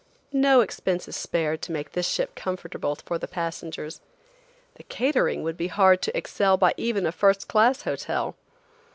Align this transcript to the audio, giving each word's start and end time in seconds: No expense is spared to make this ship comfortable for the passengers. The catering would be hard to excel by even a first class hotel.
No 0.33 0.61
expense 0.61 1.07
is 1.07 1.15
spared 1.15 1.61
to 1.61 1.71
make 1.71 1.91
this 1.91 2.07
ship 2.07 2.33
comfortable 2.33 2.95
for 2.95 3.19
the 3.19 3.27
passengers. 3.27 4.01
The 4.73 4.81
catering 4.81 5.43
would 5.43 5.57
be 5.57 5.67
hard 5.67 6.01
to 6.01 6.17
excel 6.17 6.57
by 6.57 6.73
even 6.75 7.05
a 7.05 7.11
first 7.11 7.47
class 7.47 7.83
hotel. 7.83 8.35